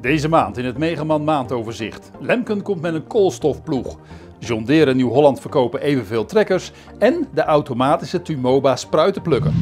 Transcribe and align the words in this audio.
Deze 0.00 0.28
maand 0.28 0.58
in 0.58 0.64
het 0.64 0.78
Megaman 0.78 1.24
maandoverzicht. 1.24 2.10
Lemken 2.20 2.62
komt 2.62 2.80
met 2.80 2.94
een 2.94 3.06
koolstofploeg. 3.06 3.98
John 4.38 4.64
Deere 4.64 4.94
Nieuw-Holland 4.94 5.40
verkopen 5.40 5.80
evenveel 5.80 6.24
trekkers. 6.24 6.72
En 6.98 7.28
de 7.34 7.42
automatische 7.42 8.22
Tumoba 8.22 8.76
spruitenplukker. 8.76 9.52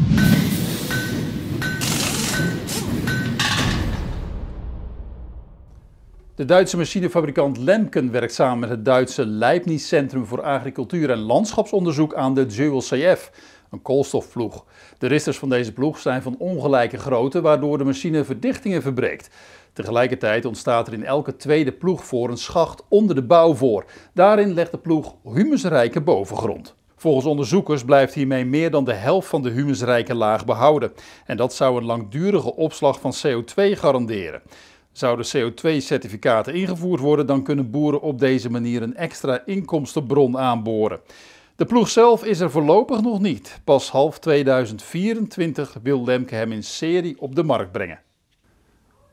De 6.35 6.45
Duitse 6.45 6.77
machinefabrikant 6.77 7.59
Lemken 7.59 8.11
werkt 8.11 8.35
samen 8.35 8.59
met 8.59 8.69
het 8.69 8.85
Duitse 8.85 9.27
Leibniz 9.27 9.87
Centrum 9.87 10.27
voor 10.27 10.43
Agricultuur 10.43 11.11
en 11.11 11.19
Landschapsonderzoek 11.19 12.15
aan 12.15 12.35
de 12.35 12.47
JULCF, 12.47 13.31
een 13.71 13.83
koolstofploeg. 13.83 14.65
De 14.99 15.07
risters 15.07 15.39
van 15.39 15.49
deze 15.49 15.73
ploeg 15.73 15.99
zijn 15.99 16.23
van 16.23 16.37
ongelijke 16.39 16.99
grootte, 16.99 17.41
waardoor 17.41 17.79
de 17.79 17.85
machine 17.85 18.25
verdichtingen 18.25 18.83
verbreekt. 18.83 19.31
Tegelijkertijd 19.73 20.45
ontstaat 20.45 20.87
er 20.87 20.93
in 20.93 21.05
elke 21.05 21.37
tweede 21.37 21.73
ploeg 21.73 22.05
voor 22.05 22.31
een 22.31 22.37
schacht 22.37 22.85
onder 22.89 23.15
de 23.15 23.23
bouw 23.23 23.55
voor. 23.55 23.85
Daarin 24.15 24.53
legt 24.53 24.71
de 24.71 24.79
ploeg 24.79 25.15
humusrijke 25.25 26.01
bovengrond. 26.01 26.77
Volgens 26.97 27.27
onderzoekers 27.27 27.85
blijft 27.85 28.15
hiermee 28.15 28.45
meer 28.45 28.71
dan 28.71 28.85
de 28.85 28.93
helft 28.93 29.29
van 29.29 29.43
de 29.43 29.51
humusrijke 29.51 30.15
laag 30.15 30.45
behouden. 30.45 30.93
En 31.27 31.37
dat 31.37 31.55
zou 31.55 31.77
een 31.77 31.85
langdurige 31.85 32.57
opslag 32.57 33.01
van 33.01 33.15
CO2 33.27 33.79
garanderen. 33.79 34.43
Zouden 34.93 35.27
CO2-certificaten 35.27 36.55
ingevoerd 36.55 37.01
worden, 37.01 37.27
dan 37.27 37.43
kunnen 37.43 37.71
boeren 37.71 38.01
op 38.01 38.19
deze 38.19 38.51
manier 38.51 38.83
een 38.83 38.97
extra 38.97 39.43
inkomstenbron 39.45 40.39
aanboren. 40.39 41.01
De 41.59 41.65
ploeg 41.65 41.89
zelf 41.89 42.25
is 42.25 42.41
er 42.41 42.51
voorlopig 42.51 43.03
nog 43.03 43.21
niet. 43.21 43.61
Pas 43.65 43.91
half 43.91 44.19
2024 44.19 45.77
wil 45.83 46.05
Lemke 46.05 46.35
hem 46.35 46.53
in 46.53 46.63
serie 46.63 47.21
op 47.21 47.35
de 47.35 47.43
markt 47.43 47.73
brengen. 47.73 48.01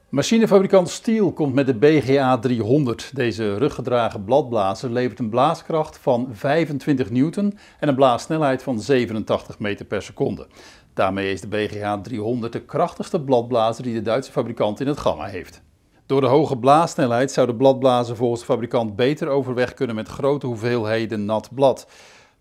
Machinefabrikant 0.10 0.90
Steel 0.90 1.32
komt 1.34 1.54
met 1.54 1.66
de 1.66 1.74
BGA 1.74 2.38
300. 2.38 3.12
Deze 3.14 3.58
ruggedragen 3.58 4.24
bladblazer 4.24 4.92
levert 4.92 5.20
een 5.20 5.30
blaaskracht 5.30 5.98
van 5.98 6.30
25 6.32 7.10
newton 7.10 7.58
en 7.80 7.88
een 7.88 7.96
blaassnelheid 7.96 8.64
van 8.64 8.80
87 8.80 9.60
meter 9.60 9.86
per 9.86 10.02
seconde. 10.02 10.48
Daarmee 10.94 11.32
is 11.32 11.42
de 11.42 11.48
BGA 11.48 12.02
300 12.02 12.54
de 12.54 12.62
krachtigste 12.62 13.22
bladblazer 13.22 13.84
die 13.84 13.94
de 13.94 14.02
Duitse 14.02 14.32
fabrikant 14.32 14.80
in 14.80 14.88
het 14.88 14.98
gamma 14.98 15.26
heeft. 15.26 15.62
Door 16.06 16.22
de 16.22 16.28
hoge 16.28 16.58
blaassnelheid 16.58 17.32
zou 17.32 17.48
de 17.48 17.56
bladblazer 17.56 18.16
volgens 18.16 18.40
de 18.40 18.48
fabrikant 18.48 18.96
beter 18.96 19.28
overweg 19.28 19.74
kunnen 19.74 19.96
met 19.96 20.08
grote 20.08 20.46
hoeveelheden 20.46 21.26
nat 21.26 21.50
blad. 21.54 21.88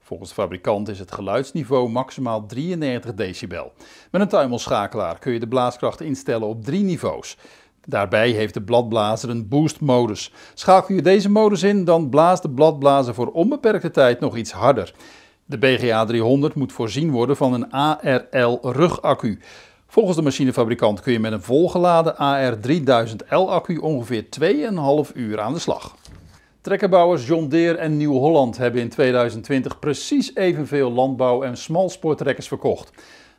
Volgens 0.05 0.29
de 0.29 0.35
fabrikant 0.35 0.89
is 0.89 0.99
het 0.99 1.13
geluidsniveau 1.13 1.89
maximaal 1.89 2.47
93 2.47 3.15
decibel. 3.15 3.73
Met 4.11 4.21
een 4.21 4.29
tuimelschakelaar 4.29 5.19
kun 5.19 5.33
je 5.33 5.41
de 5.41 5.49
blaaskracht 5.49 6.01
instellen 6.01 6.49
op 6.49 6.65
drie 6.65 6.83
niveaus. 6.83 7.37
Daarbij 7.85 8.31
heeft 8.31 8.55
de 8.55 8.63
bladblazer 8.63 9.31
een 9.31 9.49
boost-modus. 9.49 10.33
Schakel 10.55 10.95
je 10.95 11.03
deze 11.03 11.31
modus 11.31 11.63
in, 11.63 11.85
dan 11.85 12.09
blaast 12.09 12.43
de 12.43 12.51
bladblazer 12.51 13.15
voor 13.15 13.27
onbeperkte 13.27 13.91
tijd 13.91 14.21
nog 14.21 14.37
iets 14.37 14.53
harder. 14.53 14.95
De 15.45 15.59
BGA 15.59 16.05
300 16.05 16.55
moet 16.55 16.73
voorzien 16.73 17.11
worden 17.11 17.37
van 17.37 17.53
een 17.53 17.71
ARL 17.71 18.59
rugaccu. 18.63 19.41
Volgens 19.87 20.17
de 20.17 20.23
machinefabrikant 20.23 21.01
kun 21.01 21.13
je 21.13 21.21
met 21.21 21.33
een 21.33 21.43
volgeladen 21.43 22.15
AR3000L 22.15 23.49
accu 23.49 23.77
ongeveer 23.77 24.25
2,5 25.07 25.13
uur 25.15 25.41
aan 25.41 25.53
de 25.53 25.59
slag. 25.59 25.95
Trekkerbouwers 26.65 27.27
John 27.27 27.49
Deere 27.49 27.79
en 27.79 27.97
Nieuw-Holland 27.97 28.57
hebben 28.57 28.81
in 28.81 28.89
2020 28.89 29.79
precies 29.79 30.35
evenveel 30.35 30.93
landbouw- 30.93 31.43
en 31.43 31.57
smalspoortrekkers 31.57 32.49
verkocht. 32.49 32.91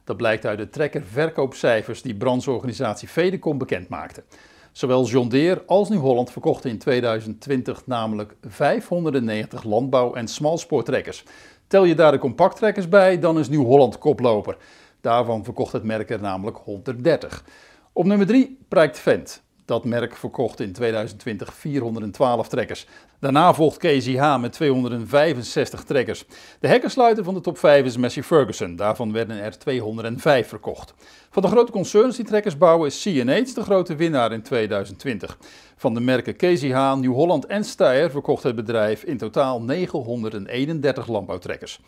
Dat 0.03 0.17
blijkt 0.17 0.45
uit 0.45 0.57
de 0.57 0.69
trekkerverkoopcijfers 0.69 2.01
die 2.01 2.15
brandsorganisatie 2.15 3.07
Fedecom 3.07 3.57
bekend 3.57 3.89
maakte. 3.89 4.23
Zowel 4.71 5.05
John 5.05 5.27
Deere 5.27 5.63
als 5.65 5.89
Nieuw-Holland 5.89 6.31
verkochten 6.31 6.69
in 6.69 6.77
2020 6.77 7.87
namelijk 7.87 8.35
590 8.41 9.63
landbouw- 9.63 10.13
en 10.13 10.27
smalspoortrekkers. 10.27 11.23
Tel 11.67 11.83
je 11.83 11.95
daar 11.95 12.11
de 12.11 12.17
compacttrekkers 12.17 12.89
bij, 12.89 13.19
dan 13.19 13.39
is 13.39 13.49
Nieuw-Holland 13.49 13.97
koploper. 13.97 14.57
Daarvan 15.01 15.43
verkocht 15.43 15.73
het 15.73 15.83
merk 15.83 16.09
er 16.09 16.21
namelijk 16.21 16.57
130. 16.57 17.45
Op 17.93 18.05
nummer 18.05 18.27
3 18.27 18.57
prijkt 18.67 18.99
Vent. 18.99 19.44
Dat 19.65 19.85
merk 19.85 20.15
verkocht 20.15 20.59
in 20.59 20.71
2020 20.71 21.53
412 21.53 22.47
trekkers. 22.47 22.85
Daarna 23.19 23.53
volgt 23.53 23.77
KZH 23.77 24.37
met 24.39 24.51
265 24.51 25.83
trekkers. 25.83 26.25
De 26.59 26.67
hekkensluiter 26.67 27.23
van 27.23 27.33
de 27.33 27.41
top 27.41 27.57
5 27.57 27.85
is 27.85 27.97
Massey 27.97 28.23
Ferguson. 28.23 28.75
Daarvan 28.75 29.11
werden 29.11 29.41
er 29.41 29.57
205 29.57 30.47
verkocht. 30.47 30.93
Van 31.29 31.41
de 31.41 31.47
grote 31.47 31.71
concerns 31.71 32.15
die 32.15 32.25
trekkers 32.25 32.57
bouwen 32.57 32.87
is 32.87 33.01
CNH 33.01 33.53
de 33.53 33.61
grote 33.61 33.95
winnaar 33.95 34.31
in 34.31 34.41
2020. 34.41 35.37
Van 35.75 35.93
de 35.93 35.99
merken 35.99 36.35
KZH, 36.35 36.95
Nieuw-Holland 36.95 37.45
en 37.45 37.63
Steyr 37.63 38.11
verkocht 38.11 38.43
het 38.43 38.55
bedrijf 38.55 39.03
in 39.03 39.17
totaal 39.17 39.61
931 39.61 41.07
landbouwtrekkers. 41.07 41.79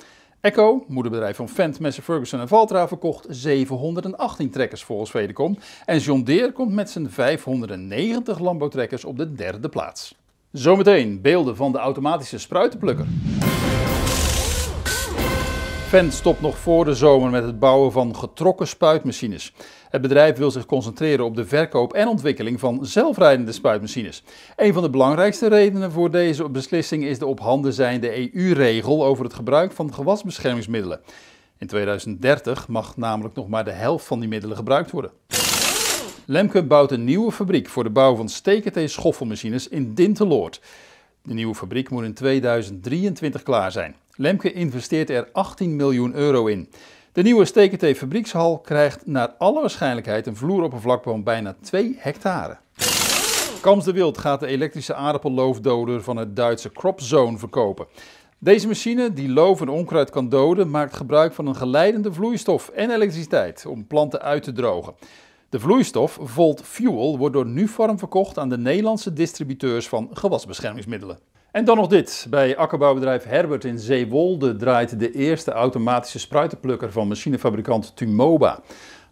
Echo, 0.42 0.86
moederbedrijf 0.88 1.36
van 1.36 1.50
Fendt, 1.50 1.80
Massey 1.80 2.04
Ferguson 2.04 2.40
en 2.40 2.48
Valtra, 2.48 2.88
verkocht 2.88 3.26
718 3.30 4.50
trekkers 4.50 4.84
volgens 4.84 5.12
Vedecom. 5.12 5.58
En 5.86 6.00
John 6.00 6.22
Deere 6.22 6.52
komt 6.52 6.74
met 6.74 6.90
zijn 6.90 7.12
590 7.12 8.40
landbouwtrekkers 8.40 9.06
op 9.06 9.18
de 9.18 9.34
derde 9.34 9.70
plaats. 9.70 10.16
Zometeen 10.52 11.22
beelden 11.22 11.56
van 11.56 11.72
de 11.72 11.78
automatische 11.78 12.38
spruitenplukker. 12.38 13.06
Fendt 15.88 16.14
stopt 16.14 16.42
nog 16.42 16.58
voor 16.58 16.86
de 16.86 16.94
zomer 16.94 17.30
met 17.30 17.44
het 17.44 17.60
bouwen 17.60 17.92
van 17.92 18.16
getrokken 18.16 18.68
spuitmachines. 18.68 19.54
Het 19.90 20.02
bedrijf 20.02 20.38
wil 20.38 20.52
zich 20.52 20.66
concentreren 20.66 21.26
op 21.26 21.36
de 21.36 21.46
verkoop 21.46 21.94
en 21.94 22.08
ontwikkeling 22.08 22.60
van 22.60 22.86
zelfrijdende 22.86 23.52
spuitmachines. 23.52 24.24
Een 24.56 24.74
van 24.74 24.84
de 24.84 24.90
belangrijkste 24.90 25.48
redenen 25.48 25.92
voor 25.92 26.12
deze 26.12 26.50
beslissing 26.50 27.04
is 27.04 27.20
de 27.20 27.26
op 27.26 27.40
handen 27.40 27.74
zijnde 27.74 28.34
EU-regel 28.34 29.06
over 29.06 29.24
het 29.24 29.34
gebruik 29.34 29.72
van 29.72 29.94
gewasbeschermingsmiddelen. 29.94 31.00
In 31.58 31.68
2030 31.68 32.68
mag 32.68 32.98
namelijk 32.98 33.36
nog 33.36 33.48
maar 33.48 33.66
de 33.66 33.72
helft 33.72 34.06
van 34.06 34.20
die 34.20 34.30
middelen 34.30 34.58
gebruikt 34.58 34.92
worden. 34.92 35.12
Lemke 36.26 36.64
bouwt 36.64 36.92
een 36.92 37.04
nieuwe 37.04 37.32
fabriek 37.32 37.70
voor 37.70 37.84
de 37.84 37.90
bouw 37.90 38.16
van 38.16 38.30
STKT-schoffelmachines 38.30 39.68
in 39.68 39.94
Dinteloord. 39.94 40.62
De 41.22 41.34
nieuwe 41.34 41.56
fabriek 41.56 41.90
moet 41.90 42.04
in 42.04 42.14
2023 42.14 43.44
klaar 43.44 43.72
zijn. 43.72 43.96
Lemke 44.20 44.54
investeert 44.54 45.10
er 45.10 45.30
18 45.32 45.76
miljoen 45.76 46.16
euro 46.16 46.46
in. 46.46 46.70
De 47.12 47.22
nieuwe 47.22 47.46
STKT 47.46 47.98
fabriekshal 47.98 48.60
krijgt 48.60 49.06
naar 49.06 49.28
alle 49.38 49.60
waarschijnlijkheid 49.60 50.28
een 50.28 50.36
vloeroppervlak 50.36 51.04
van 51.04 51.24
bijna 51.24 51.56
2 51.62 51.96
hectare. 52.00 52.58
Kams 53.62 53.86
de 53.86 53.92
Wild 53.92 54.18
gaat 54.18 54.40
de 54.40 54.48
elektrische 54.48 54.94
aardappelloofdoder 54.94 56.04
van 56.04 56.18
het 56.18 56.36
Duitse 56.36 56.72
CropZone 56.72 57.38
verkopen. 57.38 57.88
Deze 58.38 58.68
machine, 58.68 59.14
die 59.14 59.30
loof 59.30 59.62
en 59.62 59.70
onkruid 59.70 60.10
kan 60.10 60.30
doden, 60.30 60.70
maakt 60.70 60.96
gebruik 60.96 61.34
van 61.34 61.48
een 61.48 61.56
geleidende 61.56 62.14
vloeistof 62.14 62.70
en 62.70 62.90
elektriciteit 62.90 63.66
om 63.66 63.88
planten 63.88 64.22
uit 64.22 64.44
te 64.44 64.52
drogen. 64.52 64.94
De 65.50 65.60
vloeistof 65.60 66.20
Volt 66.22 66.62
Fuel 66.62 67.18
wordt 67.18 67.34
door 67.34 67.46
Nufarm 67.46 68.00
verkocht 68.00 68.38
aan 68.38 68.50
de 68.50 68.58
Nederlandse 68.58 69.14
distributeurs 69.14 69.88
van 69.88 70.10
gewasbeschermingsmiddelen. 70.14 71.20
En 71.58 71.66
dan 71.66 71.78
nog 71.78 71.88
dit. 71.88 72.28
Bij 72.30 72.58
akkerbouwbedrijf 72.58 73.24
Herbert 73.24 73.66
in 73.66 73.80
Zeewolde 73.80 74.56
draait 74.56 75.00
de 75.00 75.12
eerste 75.12 75.52
automatische 75.52 76.20
spruitenplukker 76.20 76.92
van 76.92 77.08
machinefabrikant 77.08 77.96
Tumoba. 77.96 78.60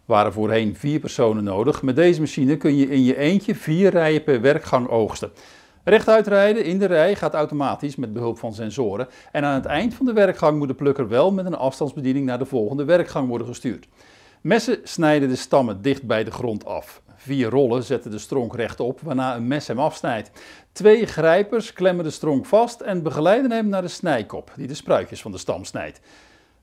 Waren 0.04 0.32
voorheen 0.32 0.76
vier 0.76 1.00
personen 1.00 1.44
nodig. 1.44 1.82
Met 1.82 1.96
deze 1.96 2.20
machine 2.20 2.56
kun 2.56 2.76
je 2.76 2.88
in 2.88 3.04
je 3.04 3.16
eentje 3.16 3.54
vier 3.54 3.90
rijen 3.90 4.24
per 4.24 4.40
werkgang 4.40 4.88
oogsten. 4.88 5.30
Rechtuit 5.84 6.26
rijden 6.26 6.64
in 6.64 6.78
de 6.78 6.86
rij 6.86 7.14
gaat 7.14 7.34
automatisch 7.34 7.96
met 7.96 8.12
behulp 8.12 8.38
van 8.38 8.54
sensoren. 8.54 9.08
En 9.32 9.44
aan 9.44 9.54
het 9.54 9.66
eind 9.66 9.94
van 9.94 10.06
de 10.06 10.12
werkgang 10.12 10.58
moet 10.58 10.68
de 10.68 10.74
plukker 10.74 11.08
wel 11.08 11.32
met 11.32 11.46
een 11.46 11.56
afstandsbediening 11.56 12.26
naar 12.26 12.38
de 12.38 12.46
volgende 12.46 12.84
werkgang 12.84 13.28
worden 13.28 13.46
gestuurd. 13.46 13.86
Messen 14.46 14.78
snijden 14.82 15.28
de 15.28 15.36
stammen 15.36 15.82
dicht 15.82 16.02
bij 16.02 16.24
de 16.24 16.30
grond 16.30 16.64
af. 16.64 17.02
Vier 17.16 17.50
rollen 17.50 17.82
zetten 17.82 18.10
de 18.10 18.18
stronk 18.18 18.56
rechtop, 18.56 19.00
waarna 19.00 19.36
een 19.36 19.46
mes 19.46 19.66
hem 19.66 19.78
afsnijdt. 19.78 20.30
Twee 20.72 21.06
grijpers 21.06 21.72
klemmen 21.72 22.04
de 22.04 22.10
stronk 22.10 22.46
vast 22.46 22.80
en 22.80 23.02
begeleiden 23.02 23.50
hem 23.50 23.68
naar 23.68 23.82
de 23.82 23.88
snijkop, 23.88 24.52
die 24.56 24.66
de 24.66 24.74
spruitjes 24.74 25.22
van 25.22 25.32
de 25.32 25.38
stam 25.38 25.64
snijdt. 25.64 26.00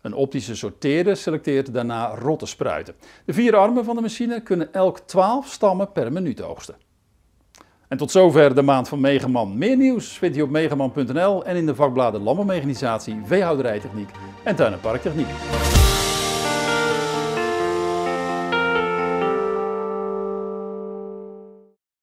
Een 0.02 0.14
optische 0.14 0.56
sorteerder 0.56 1.18
selecteert 1.18 1.74
daarna 1.74 2.16
rotte 2.16 2.46
spruiten. 2.46 2.96
De 3.26 3.34
vier 3.34 3.56
armen 3.56 3.86
van 3.86 3.96
de 3.96 4.02
machine 4.02 4.42
kunnen 4.42 4.74
elk 4.74 5.00
12 5.00 5.48
stammen 5.48 5.92
per 5.92 6.12
minuut 6.12 6.42
oogsten. 6.42 6.76
En 7.88 7.98
tot 7.98 8.12
zover 8.12 8.56
de 8.56 8.62
maand 8.62 8.88
van 8.88 9.00
Megaman. 9.00 9.58
Meer 9.58 9.78
nieuws 9.78 10.18
vindt 10.18 10.38
u 10.38 10.42
op 10.42 10.50
megaman.nl 10.50 11.46
en 11.46 11.56
in 11.56 11.66
de 11.66 11.76
vakbladen 11.76 12.22
Landbouwmechanisatie, 12.22 13.22
Veehouderijtechniek 13.26 14.10
en 14.44 14.56
Tuin- 14.56 14.74
en 14.74 14.80
Parktechniek. 14.80 15.28